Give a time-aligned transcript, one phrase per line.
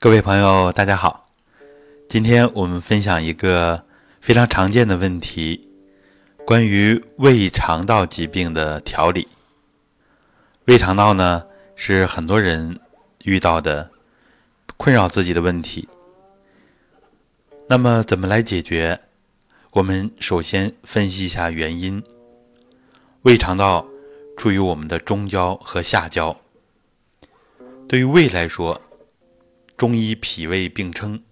[0.00, 1.24] 各位朋友，大家好。
[2.08, 3.82] 今天我们分享一个
[4.20, 5.68] 非常常见的问题，
[6.46, 9.26] 关于胃肠道疾病的调理。
[10.66, 12.78] 胃肠道呢，是很多人
[13.24, 13.90] 遇到的
[14.76, 15.88] 困扰自己的问题。
[17.66, 19.00] 那么，怎么来解决？
[19.72, 22.00] 我们首先分析一下原因。
[23.22, 23.84] 胃肠道
[24.36, 26.36] 处于我们的中焦和下焦。
[27.88, 28.80] 对于胃来说，
[29.78, 31.22] 中医脾胃并称，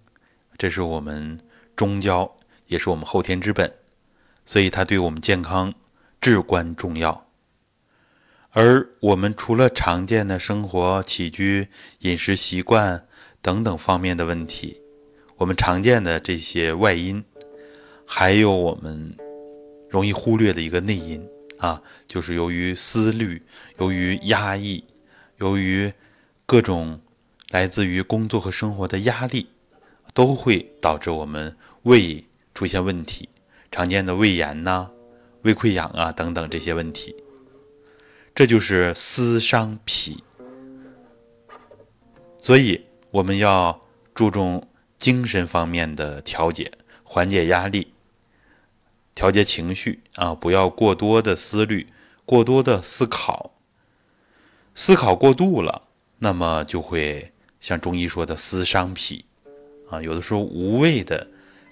[0.57, 1.41] 这是我们
[1.75, 3.73] 中焦，也是我们后天之本，
[4.45, 5.73] 所以它对我们健康
[6.21, 7.27] 至关重要。
[8.51, 11.67] 而我们除了常见的生活起居、
[11.99, 13.05] 饮食习惯
[13.41, 14.79] 等等方面的问题，
[15.35, 17.21] 我们常见的这些外因，
[18.05, 19.13] 还有我们
[19.89, 23.43] 容易忽略的一个内因啊，就是由于思虑、
[23.77, 24.85] 由于压抑、
[25.39, 25.91] 由于
[26.45, 27.01] 各种。
[27.49, 29.47] 来自于工作和生活的压力，
[30.13, 33.29] 都会导致我们胃出现问题，
[33.71, 34.91] 常见的胃炎呐、
[35.43, 37.15] 胃溃疡啊等等这些问题。
[38.35, 40.21] 这就是思伤脾，
[42.41, 43.81] 所以我们要
[44.13, 44.67] 注重
[44.97, 46.69] 精神方面的调节，
[47.03, 47.93] 缓解压力，
[49.15, 51.87] 调节情绪啊，不要过多的思虑，
[52.25, 53.53] 过多的思考，
[54.75, 55.83] 思考过度了，
[56.17, 57.31] 那么就会。
[57.59, 59.25] 像中医说的思伤脾，
[59.89, 61.27] 啊，有的时候无谓的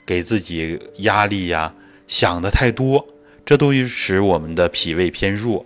[0.05, 1.73] 给自己压力呀，
[2.07, 3.07] 想的太多，
[3.45, 5.65] 这都使我们的脾胃偏弱，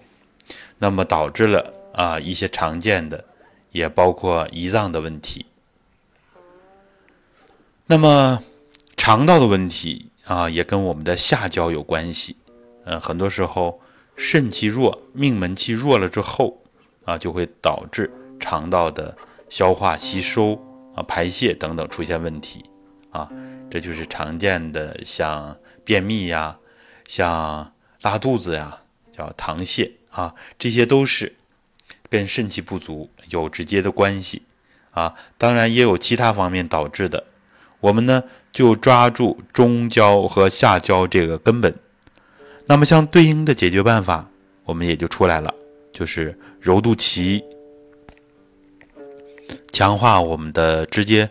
[0.78, 3.24] 那么导致了啊一些常见的，
[3.72, 5.46] 也包括胰脏的问题。
[7.88, 8.44] 那么
[8.98, 12.36] 肠道的问题啊，也跟我们的下焦有关系。
[12.86, 13.82] 嗯，很多时候
[14.16, 16.62] 肾气弱、命门气弱了之后
[17.06, 19.18] 啊，就会导致肠道的。
[19.50, 20.54] 消化吸收
[20.96, 22.64] 啊，排泄等等出现问题
[23.12, 23.30] 啊，
[23.70, 26.58] 这就是常见的像便秘呀，
[27.08, 28.78] 像拉肚子呀，
[29.12, 31.36] 叫溏泻啊，这些都是
[32.10, 34.44] 跟肾气不足有直接的关系
[34.92, 35.16] 啊。
[35.38, 37.26] 当然也有其他方面导致的，
[37.80, 41.76] 我们呢就抓住中焦和下焦这个根本，
[42.66, 44.30] 那么相对应的解决办法，
[44.66, 45.54] 我们也就出来了，
[45.92, 47.44] 就是揉肚脐。
[49.72, 51.30] 强化我们的直接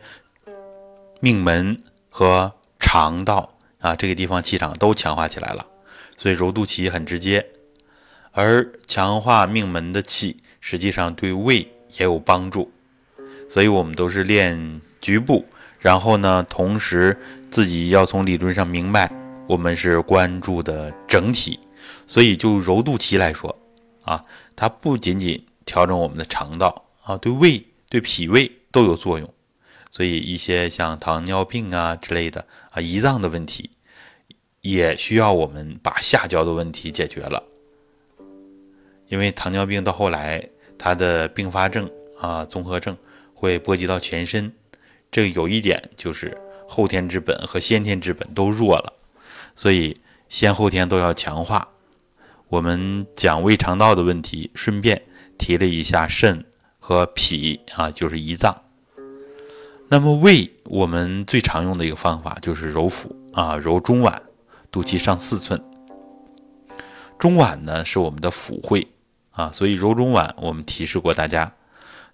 [1.20, 5.66] 命门和肠道啊，这个地方气场都强化起来了，
[6.16, 7.46] 所以揉肚脐很直接。
[8.32, 11.60] 而强化命门的气，实际上对胃
[11.98, 12.70] 也有帮助。
[13.48, 15.44] 所以我们都是练局部，
[15.80, 17.18] 然后呢，同时
[17.50, 19.10] 自己要从理论上明白，
[19.46, 21.58] 我们是关注的整体。
[22.06, 23.58] 所以就揉肚脐来说
[24.02, 27.64] 啊，它不仅仅调整我们的肠道啊，对胃。
[27.88, 29.32] 对脾胃都有作用，
[29.90, 33.70] 所以一些像糖尿病啊之类的啊胰脏的问题，
[34.60, 37.42] 也需要我们把下焦的问题解决了。
[39.08, 40.46] 因为糖尿病到后来，
[40.76, 41.90] 它的并发症
[42.20, 42.94] 啊综合症
[43.32, 44.52] 会波及到全身，
[45.10, 46.36] 这有一点就是
[46.68, 48.92] 后天之本和先天之本都弱了，
[49.56, 49.98] 所以
[50.28, 51.66] 先后天都要强化。
[52.48, 55.02] 我们讲胃肠道的问题，顺便
[55.38, 56.44] 提了一下肾。
[56.88, 58.62] 和脾啊，就是胰脏。
[59.88, 64.18] 那么胃，我们最常用的一个方法就是揉腹啊，揉中脘，
[64.70, 65.62] 肚脐上四寸。
[67.18, 68.88] 中脘呢是我们的腑会
[69.32, 71.52] 啊，所以揉中脘，我们提示过大家，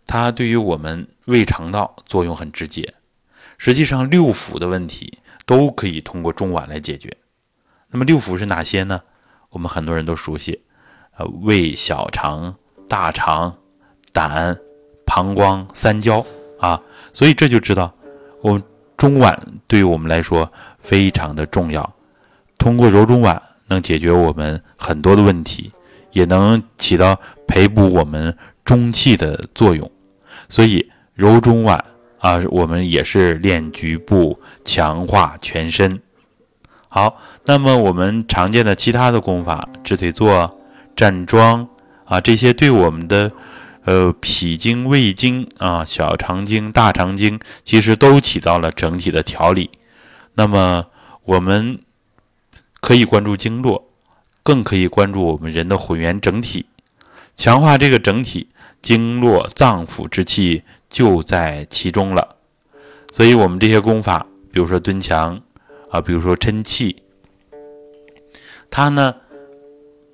[0.08, 2.94] 它对于我们胃肠道作用很直接。
[3.56, 7.16] 实际上，六腑的问题都可以通过中脘来解决。
[7.90, 9.02] 那么六腑是哪些呢？
[9.50, 10.64] 我们很多人都熟悉，
[11.16, 12.56] 呃，胃、小肠、
[12.88, 13.56] 大肠。
[14.12, 14.56] 胆、
[15.14, 16.26] 膀胱、三焦
[16.58, 16.80] 啊，
[17.12, 17.94] 所以这就知道，
[18.40, 18.60] 我们
[18.96, 19.38] 中脘
[19.68, 21.88] 对于我们来说非常的重要。
[22.58, 25.70] 通过揉中脘，能解决我们很多的问题，
[26.10, 27.16] 也能起到
[27.46, 29.88] 培补我们中气的作用。
[30.48, 31.78] 所以揉中脘
[32.18, 36.00] 啊，我们也是练局部，强化全身。
[36.88, 40.58] 好，那么我们常见的其他的功法，直腿坐、
[40.96, 41.68] 站桩
[42.04, 43.30] 啊，这些对我们的。
[43.84, 49.68] 呃，脾经、胃经啊，小肠经、大肠经，其实都起到了整体的调理。
[50.32, 50.86] 那么，
[51.24, 51.78] 我们
[52.80, 53.90] 可以关注经络，
[54.42, 56.64] 更可以关注我们人的混元整体，
[57.36, 58.48] 强化这个整体，
[58.80, 62.36] 经络、脏腑之气就在其中了。
[63.12, 65.38] 所以，我们这些功法，比如说蹲墙
[65.90, 67.02] 啊，比如说抻气，
[68.70, 69.14] 它呢，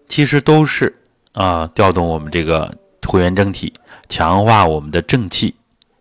[0.08, 0.96] 其实都是
[1.30, 2.79] 啊，调动我们这个。
[3.10, 3.72] 混元整体，
[4.08, 5.52] 强化我们的正气，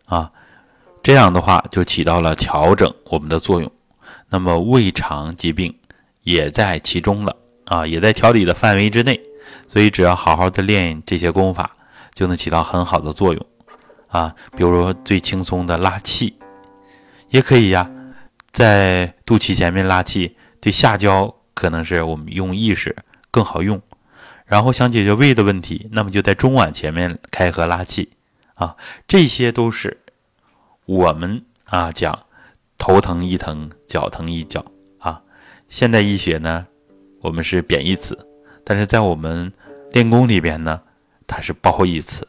[0.05, 0.31] 啊，
[1.01, 3.71] 这样的话就起到了调整我们的作用。
[4.29, 5.75] 那么胃肠疾病
[6.21, 7.35] 也在其中了
[7.65, 9.19] 啊，也在调理的范围之内。
[9.67, 11.75] 所以只要好好的练这些功法，
[12.13, 13.43] 就能起到很好的作用
[14.09, 14.35] 啊。
[14.55, 16.35] 比如说最轻松的拉气，
[17.29, 17.89] 也可以呀，
[18.51, 22.95] 在肚脐前面拉气，对下焦可能是我们用意识
[23.31, 23.81] 更好用。
[24.49, 28.09] 然后想解决胃的问题，那么就在中脘前面开合拉气
[28.55, 28.75] 啊。
[29.07, 29.95] 这些都是
[30.85, 32.17] 我们啊讲
[32.79, 34.65] 头疼一疼，脚疼一脚
[34.97, 35.21] 啊。
[35.69, 36.65] 现代医学呢，
[37.21, 38.17] 我们是贬义词。
[38.63, 39.53] 但是在我们
[39.91, 40.81] 练功里边呢，
[41.27, 42.27] 它是褒义词。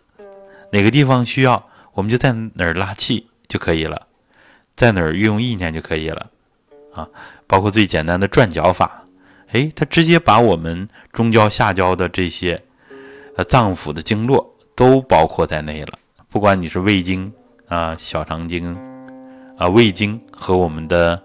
[0.72, 4.06] 哪个地方需要，我们就在哪儿拉气就可以了，
[4.76, 6.26] 在哪儿运用意念就可以了
[6.92, 7.08] 啊。
[7.46, 8.99] 包括最简单的转脚法，
[9.52, 12.62] 哎，它直接把我们中焦下焦的这些
[13.36, 15.98] 呃脏腑的经络都包括在内了。
[16.28, 17.32] 不管你是胃经
[17.68, 18.74] 啊、小肠经
[19.56, 21.22] 啊、胃经和我们的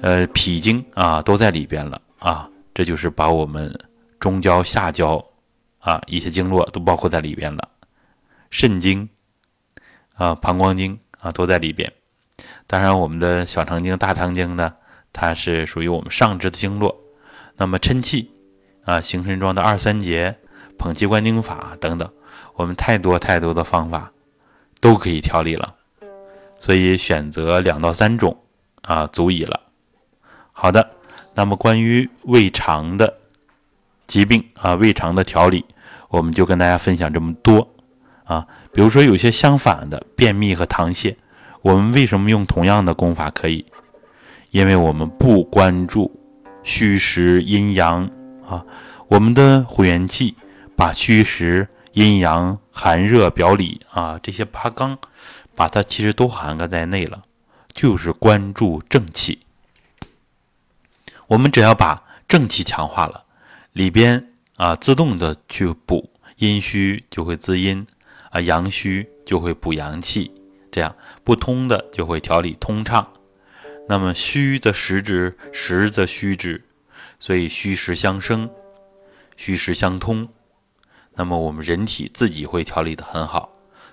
[0.00, 2.48] 呃脾经啊，都在里边了啊。
[2.72, 3.72] 这就是把我们。
[4.20, 5.22] 中焦、下焦，
[5.80, 7.68] 啊，一些经络都包括在里边了，
[8.48, 9.06] 肾经，
[10.14, 11.92] 啊，膀胱经啊，都在里边。
[12.66, 14.72] 当然，我们的小肠经、大肠经呢，
[15.12, 17.03] 它是属于我们上肢的经络。
[17.56, 18.30] 那么，抻气，
[18.84, 20.36] 啊，行神桩的二三节、
[20.78, 22.10] 捧气观经法等等，
[22.54, 24.10] 我们太多太多的方法
[24.80, 25.74] 都可以调理了。
[26.58, 28.36] 所以，选择两到三种
[28.82, 29.60] 啊，足矣了。
[30.52, 30.90] 好的，
[31.34, 33.18] 那么关于胃肠的。
[34.06, 35.64] 疾病啊，胃肠的调理，
[36.08, 37.66] 我们就跟大家分享这么多
[38.24, 38.46] 啊。
[38.70, 41.16] 比如说有些相反的便秘和溏泻，
[41.62, 43.64] 我们为什么用同样的功法可以？
[44.50, 46.14] 因为我们不关注
[46.64, 48.10] 虚实阴阳
[48.44, 48.64] 啊。
[49.06, 50.34] 我们的火元气
[50.76, 54.98] 把虚实、阴阳、寒热、表里啊这些八纲，
[55.54, 57.22] 把它其实都涵盖在内了，
[57.72, 59.40] 就是关注正气。
[61.28, 63.24] 我们只要把正气强化了。
[63.72, 67.86] 里边啊，自动的去补阴虚就会滋阴，
[68.30, 70.30] 啊阳虚就会补阳气，
[70.70, 70.94] 这样
[71.24, 73.06] 不通的就会调理通畅。
[73.86, 76.62] 那么虚则实之，实则虚之，
[77.20, 78.48] 所以虚实相生，
[79.36, 80.28] 虚实相通。
[81.14, 83.50] 那么我们人体自己会调理的很好。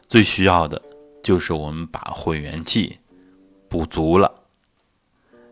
[0.08, 0.82] 最需要的
[1.24, 2.98] 就是我们把混元气
[3.70, 4.34] 补足了，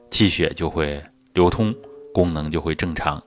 [0.09, 1.03] 气血就会
[1.33, 1.75] 流通，
[2.13, 3.21] 功能就会正常。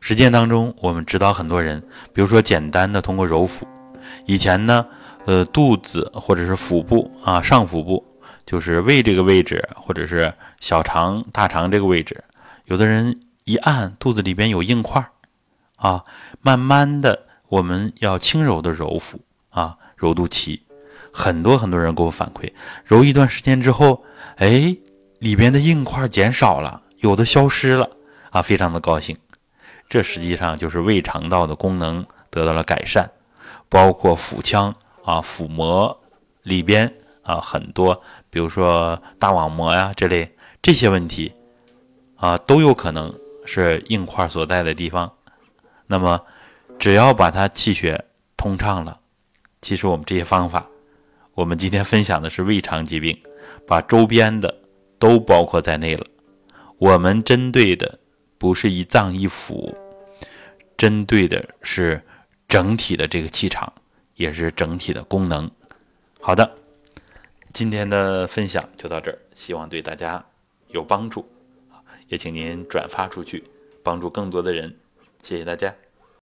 [0.00, 1.82] 实践当中，我们指导很多人，
[2.12, 3.66] 比如说简单的通过揉腹。
[4.26, 4.86] 以前呢，
[5.24, 8.04] 呃，肚子或者是腹部啊，上腹部
[8.46, 12.24] 就是胃这个位置，或者是小肠、大肠这个位置，
[12.64, 15.10] 有的人一按肚子里边有硬块儿
[15.76, 16.04] 啊，
[16.40, 19.20] 慢慢的我们要轻柔的揉腹
[19.50, 20.60] 啊，揉肚脐。
[21.12, 22.52] 很多很多人给我反馈，
[22.84, 24.04] 揉一段时间之后，
[24.36, 24.76] 哎，
[25.18, 27.90] 里边的硬块减少了，有的消失了
[28.30, 29.16] 啊，非常的高兴。
[29.88, 33.10] 这实际上就是胃肠道的功能得到了改善，
[33.68, 36.02] 包括腹腔啊、腹膜
[36.42, 38.02] 里边啊很多，
[38.36, 40.30] 比如说大网膜呀这类
[40.60, 41.32] 这些问题
[42.16, 45.10] 啊，都有可能是硬块所在的地方。
[45.86, 46.20] 那么，
[46.78, 48.04] 只要把它气血
[48.36, 49.00] 通畅了，
[49.62, 50.66] 其实我们这些方法，
[51.32, 53.18] 我们今天分享的是胃肠疾病，
[53.66, 54.54] 把周边的
[54.98, 56.04] 都包括在内了。
[56.76, 57.98] 我们针对的。
[58.38, 59.74] 不是一脏一腑，
[60.76, 62.02] 针对的是
[62.46, 63.72] 整体的这个气场，
[64.14, 65.50] 也是整体的功能。
[66.20, 66.54] 好的，
[67.56, 70.22] 今天的分享就到这儿，希望对大家
[70.68, 71.26] 有帮助
[72.06, 73.44] 也请您转发出去，
[73.82, 74.76] 帮助更多的人。
[75.22, 75.74] 谢谢大家。